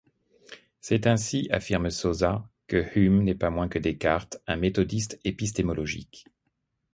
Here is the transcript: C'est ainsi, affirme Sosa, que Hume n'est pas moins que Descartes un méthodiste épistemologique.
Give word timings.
C'est 0.79 1.05
ainsi, 1.05 1.47
affirme 1.51 1.91
Sosa, 1.91 2.49
que 2.65 2.83
Hume 2.97 3.21
n'est 3.21 3.35
pas 3.35 3.51
moins 3.51 3.67
que 3.67 3.77
Descartes 3.77 4.41
un 4.47 4.55
méthodiste 4.55 5.19
épistemologique. 5.25 6.25